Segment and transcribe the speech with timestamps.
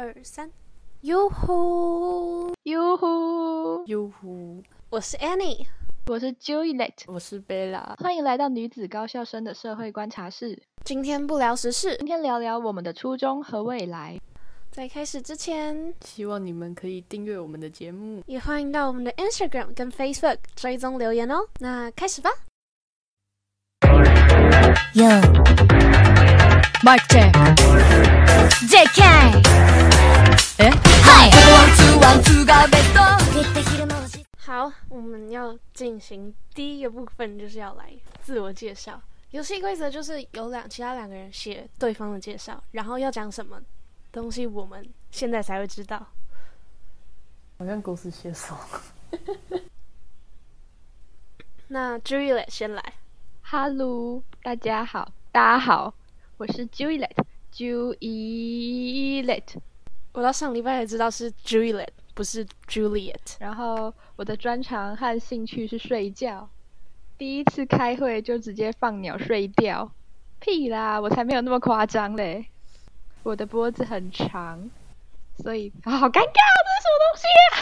[0.00, 0.50] 二三，
[1.02, 3.84] 哟呼哟呼！
[3.84, 4.62] 哟呼！
[4.88, 5.66] 我是 Annie，
[6.06, 7.96] 我是 Juliet，我是 Bella，。
[7.98, 10.58] 欢迎来到女子高校生的社会观察室。
[10.86, 14.18] 今天不聊时事，今天聊聊我们的初衷和未来。
[14.70, 21.46] 在开始之前，希望你们可以订阅我们的节目，也欢迎到我们的 Instagram 跟 Facebook 追踪留言哦。
[21.58, 22.30] 那开始吧。
[24.94, 25.20] Yo.
[27.10, 28.19] Check.
[28.67, 29.01] JK.
[30.57, 31.31] えはい。
[31.51, 32.99] ワンツーワンツーがベッド。
[34.37, 37.91] 好，我们要进行第一个部分，就是要来
[38.23, 39.01] 自我介绍。
[39.31, 43.59] 游戏规则就是有两其他两个人写对方的介绍，然后要讲什么
[44.11, 46.07] 东西，我们现在才会知道。
[47.57, 48.55] 好像狗屎写手。
[51.67, 52.81] 那 Juliet 先来。
[53.41, 55.93] Hello，大家好，大家好，
[56.37, 56.67] 我是
[57.54, 59.56] Juliet，Juliet。
[60.12, 63.36] 我到上礼拜才知道是 Juliet，不是 Juliet。
[63.38, 66.50] 然后我的专长和兴趣是睡觉。
[67.16, 69.92] 第一次开会就直接放鸟睡觉，
[70.40, 72.46] 屁啦，我才没有那么夸张嘞。
[73.22, 74.70] 我的脖子很长，
[75.36, 76.30] 所以、啊、好尴尬，这
[76.74, 77.52] 是什么东西啊？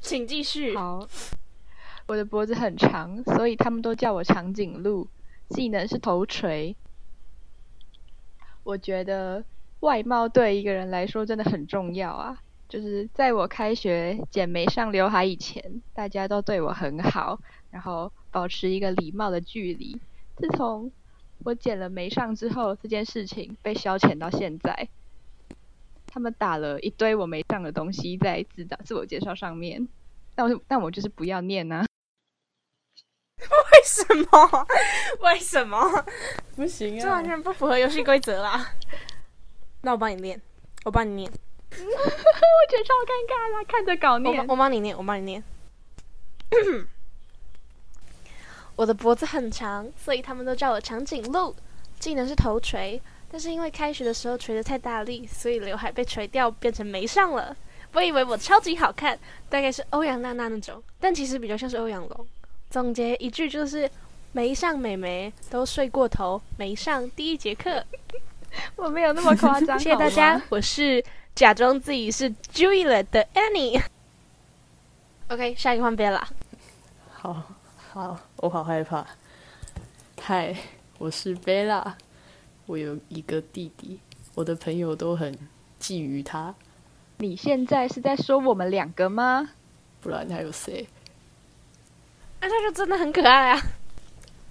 [0.00, 0.74] 请继续。
[0.76, 1.06] 好，
[2.06, 5.08] 我的脖子很长，所以他们都叫我长颈鹿。
[5.50, 6.74] 技能是头锤。
[8.64, 9.44] 我觉得
[9.80, 12.38] 外貌对一个人来说真的很重要啊。
[12.68, 17.38] 就是在我开学剪眉上刘海以前，大家都对我很好，
[17.70, 20.00] 然后保持一个礼貌的距离。
[20.36, 20.90] 自从
[21.44, 24.88] 我剪了眉上之后，这件事情被消遣到现在。
[26.06, 29.86] 他们打了一堆我没上的东西在自导自我介绍上面，
[30.34, 31.84] 但我但我就是不要念啊。
[33.72, 34.66] 为什么？
[35.20, 36.04] 为什么？
[36.56, 37.26] 不行这完啊！
[37.26, 38.72] 全不符合游戏规则啦！
[39.82, 40.40] 那我帮你念，
[40.84, 44.46] 我帮你念，我觉得超尴尬啦，看着搞我念帮。
[44.48, 45.42] 我帮你念，我帮你念。
[48.76, 51.54] 我的脖子很长，所以他们都叫我长颈鹿。
[51.98, 53.00] 技能是头锤，
[53.30, 57.56] 但是因为开学的时候锤的太大力，所以刘海被锤掉，变成没上了。
[57.92, 62.26] 我以为我超级好看，大概是欧阳娜娜那种，但其实比较像是欧阳龙。
[62.72, 63.88] 总结一句就是：
[64.32, 67.84] 没上美眉都睡过头，没上第一节课。
[68.76, 69.76] 我没有那么夸张。
[69.78, 73.82] 谢谢大家吗，我是假装自己是 Juliet 的 Annie。
[75.28, 76.22] OK，下一个换 Bella。
[77.10, 77.42] 好
[77.92, 79.06] 好，我好害怕。
[80.18, 80.56] 嗨，
[80.96, 81.98] 我是贝拉，
[82.64, 84.00] 我有一个弟弟，
[84.34, 85.30] 我的朋友都很
[85.78, 86.54] 觊觎他，
[87.18, 89.50] 你现在是在说我们两个吗？
[90.00, 90.88] 不然还有谁？
[92.42, 93.62] 那他就真的很可爱啊。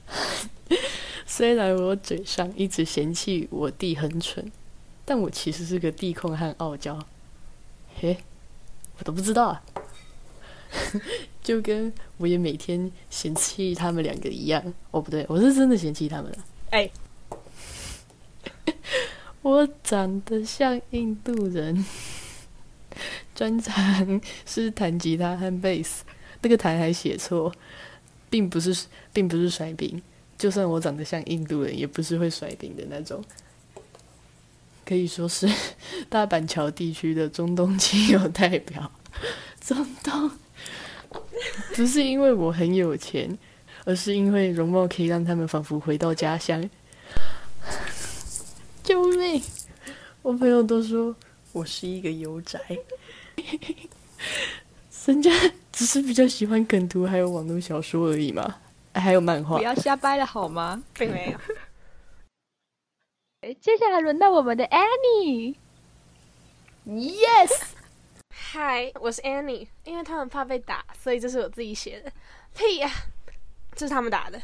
[1.28, 4.50] 虽然我嘴上一直嫌弃我弟很蠢，
[5.06, 6.98] 但我其实是个弟控和傲娇。
[8.00, 8.18] 嘿，
[8.98, 9.62] 我都不知道啊。
[11.44, 14.74] 就跟我也每天嫌弃他们两个一样。
[14.92, 16.38] 哦，不对，我是真的嫌弃他们了。
[16.70, 16.90] 哎，
[19.42, 21.86] 我长得像印度人，
[23.36, 26.06] 专长是弹吉他和贝斯，
[26.42, 27.54] 那个台还写错，
[28.30, 30.02] 并不是并不是甩饼。
[30.38, 33.24] 就算我长得像印度人，也不是会甩饼的那种。
[34.84, 35.48] 可以说是
[36.10, 38.92] 大板桥地区的中东亲友代表。
[39.62, 40.32] 中东
[41.76, 43.38] 不是因为我很有钱，
[43.86, 46.68] 而是因为容貌可以让他们仿佛回到家乡。
[48.84, 49.42] 救命！
[50.24, 51.16] 我朋友都说
[51.52, 52.60] 我是一个油宅，
[55.06, 55.32] 人家
[55.72, 58.58] 只是比较喜欢梗图还有网络小说而已嘛，
[58.94, 59.64] 还有漫画不。
[59.64, 60.82] 要瞎掰了好吗？
[60.94, 61.40] 并没有。
[63.42, 65.56] 诶接下来轮到我们的 Annie。
[66.86, 67.72] Yes，
[68.32, 69.68] 嗨，我是 Annie。
[69.84, 72.12] 因为他们怕被打，所以这是我自己写的。
[72.56, 72.92] 屁呀、
[73.74, 74.40] 这是他们打的。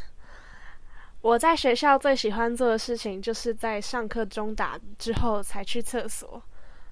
[1.21, 6.41] 我在学校最喜欢做的事情，就是在上课中打之后才去厕所。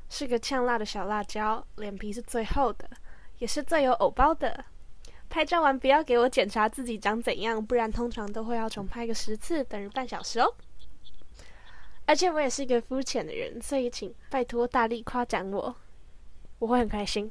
[0.08, 2.88] 是个呛辣的小辣椒，脸皮是最厚的，
[3.40, 4.66] 也是最有偶包的。
[5.28, 10.54] 拍照完不要给我检查自己长怎样，不然通常都会要重拍个十次，等于半小时哦。
[12.06, 15.76] 而且我也是一个肤浅的人，所以请拜托大力夸奖我，
[16.60, 17.30] 我会很开心。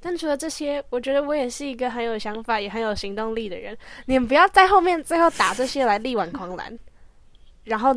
[0.00, 3.76] 但除了这些，我觉得我也是一个很有想法也很有行动力的人。
[4.06, 6.76] 你们不要在后面最后打这些来力挽狂澜，
[7.64, 7.94] 然后，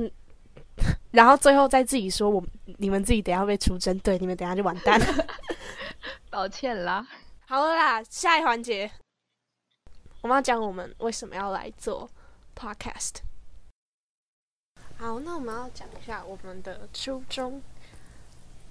[1.12, 2.42] 然后最后再自己说我
[2.78, 5.26] 你们自己等下被出征，对，你们等下就完蛋了。
[6.30, 7.06] 抱歉啦。
[7.50, 8.92] 好了啦，下一环节，
[10.22, 12.08] 我们要讲我们为什么要来做
[12.56, 13.16] podcast。
[14.98, 17.60] 好，那我们要讲一下我们的初衷。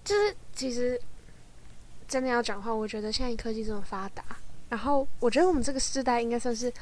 [0.05, 0.97] 就是其实
[2.07, 4.25] 真的要讲话，我觉得现在科技这么发达，
[4.69, 6.73] 然后我觉得我们这个时代应该算是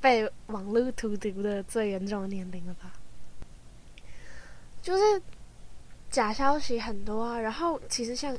[0.00, 2.92] 被网络荼毒的最严重的年龄了吧。
[4.80, 5.20] 就是
[6.12, 8.32] 假消息很多啊，然后其实像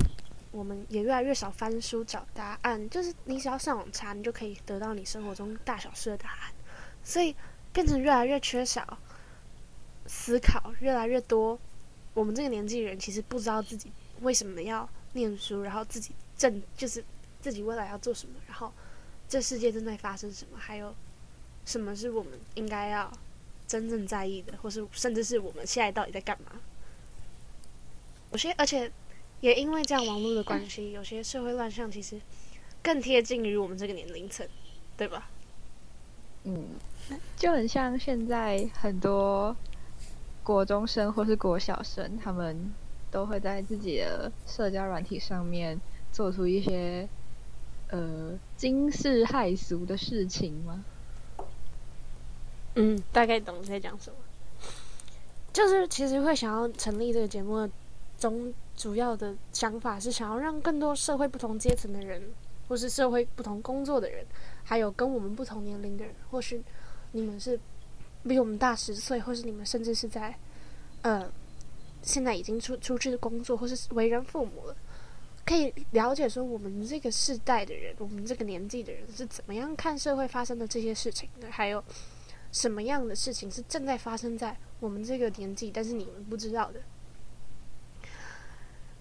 [0.52, 6.52] 我们也越来越少翻书找答案，就是你只要上网查，你就可以得到你生活中大小事的答案，
[7.02, 7.34] 所以
[7.72, 8.98] 变成越来越缺少
[10.06, 11.58] 思考，越来越多。
[12.14, 13.90] 我们这个年纪人其实不知道自己
[14.20, 17.02] 为什么要念书，然后自己正就是
[17.40, 18.70] 自己未来要做什么，然后
[19.26, 20.94] 这世界正在发生什么，还有
[21.64, 23.10] 什么是我们应该要
[23.66, 26.52] 真正在意的，或是甚至是我们现在到底在干嘛？
[28.32, 28.92] 有些，而且
[29.42, 32.18] 也因为这样网络的关系，有些社会乱象其实
[32.80, 34.46] 更贴近于我们这个年龄层，
[34.96, 35.28] 对吧？
[36.44, 36.64] 嗯，
[37.36, 39.54] 就很像现在很多
[40.44, 42.72] 国中生或是国小生，他们
[43.10, 45.80] 都会在自己的社交软体上面
[46.12, 47.08] 做出一些
[47.90, 50.84] 呃惊世骇俗的事情吗？
[52.76, 54.16] 嗯，大概懂你在讲什么。
[55.52, 57.70] 就是其实会想要成立这个节目的
[58.18, 62.22] 中主要的想法是想要让更多社会不同阶层的人，
[62.66, 64.26] 或是社会不同工作的人，
[64.64, 66.60] 还有跟我们不同年龄的人，或是
[67.12, 67.58] 你们是
[68.24, 70.34] 比我们大十岁，或是你们甚至是在
[71.02, 71.30] 呃
[72.02, 74.76] 现在已经出出去工作，或是为人父母了，
[75.44, 81.84] 可以了解说我们这个世代的人，我们这个年纪的人是怎么样看社会发生的这些事情的，还有
[82.50, 86.80] 什么样的事情是正在发生在我们这个年纪，但是你们不知道的。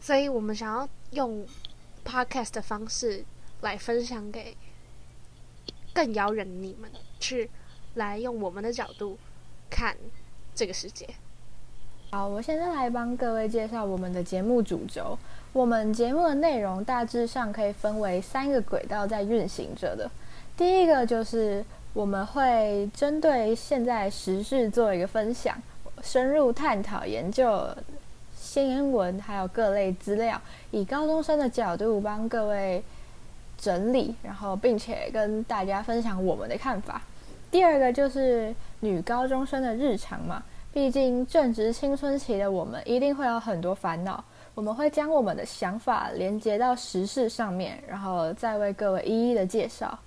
[0.01, 1.45] 所以我们想要用
[2.03, 3.23] podcast 的方式
[3.61, 4.57] 来分享给
[5.93, 6.89] 更遥远的你们，
[7.19, 7.49] 去
[7.93, 9.17] 来用我们的角度
[9.69, 9.95] 看
[10.55, 11.07] 这个世界。
[12.09, 15.17] 好，我现在来帮各位介绍我们的节目主轴。
[15.53, 20.09] 我们节目的内容大致上可以分为三个轨道在运行着的。
[20.57, 21.63] 第一个就是
[21.93, 25.61] 我们会针对现在时事做一个分享，
[26.01, 27.67] 深入探讨研究
[28.53, 30.37] 新闻还有各类资料，
[30.71, 32.83] 以高中生的角度帮各位
[33.57, 37.01] 整理，然后并且跟大家分享我们的看法。
[37.49, 40.43] 第二个就是女高中生的日常嘛，
[40.73, 44.21] 毕竟正值青春期的我们，一定会有很多烦恼。
[44.53, 49.97] 我们会将我们的想法连接到时事上面，然后再为各位一一的介绍。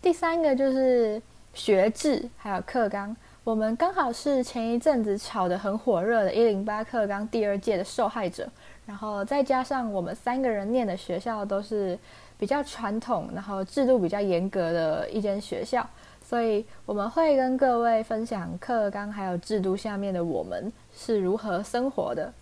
[0.00, 1.20] 第三个就是
[1.52, 8.48] 学制还有课纲，我们刚好是前一阵子炒得很火热的“一零八课纲”第二届的受害者，
[8.86, 11.98] 然后再加上我们三个人念的学校都是
[12.38, 15.84] 比较传统，然后制度比较严格的一间学校，
[16.24, 22.32] 所以我们会跟各位分享课纲还有制度下面的我们是如何生活的。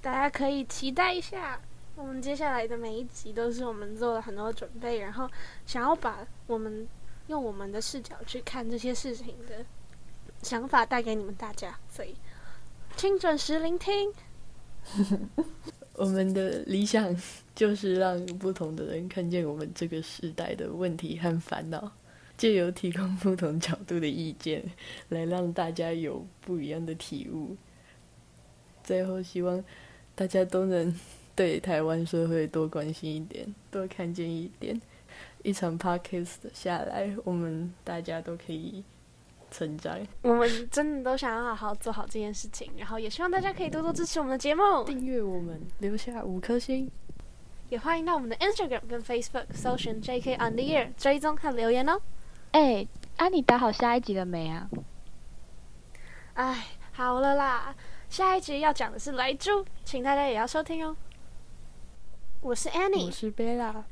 [0.00, 1.60] 大家可以期待一下，
[1.96, 5.28] 我们接下来的每一集都是我们做了很多准备，然后
[5.66, 6.88] 想要把我们
[7.28, 9.64] 用我们的视角去看这些事情的
[10.42, 12.14] 想法带给你们大家，所以
[12.96, 14.12] 请准时聆听。
[15.94, 17.16] 我们的理想
[17.54, 21.90] 就是让不同的人看见我们这个时代的问题和烦恼，
[22.36, 24.62] 借由提供不同角度的意见，
[25.08, 27.56] 来让大家有不一样的体悟。
[28.84, 29.64] 最后，希望
[30.14, 30.94] 大家都能
[31.34, 34.80] 对台湾社会多关心一点，多看见一点。
[35.42, 38.82] 一场 podcast 下来，我们大家都可以
[39.50, 39.98] 成长。
[40.22, 46.90] 我们真的都想要好好做好这件事情，然后也希望大家可以多多支持我们的节目，订阅我们，留下五颗星，
[47.68, 52.00] 也欢迎到我们的 Instagram 跟 Facebook 搜寻 JK on the Air 追踪和留言哦。
[52.52, 54.68] 哎，啊，你打好下一集了没啊？
[56.34, 57.74] 哎，好了啦，
[58.08, 60.96] 下一集要讲的是来猪，请大家也要收听哦。
[62.40, 63.84] 我是我 Annie，我是贝拉。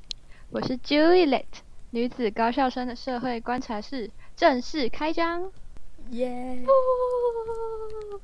[0.54, 1.46] 我是 Juliet，
[1.90, 5.50] 女子高校生的社会观察室正式开张。
[6.10, 6.64] 耶！
[6.64, 8.20] 呜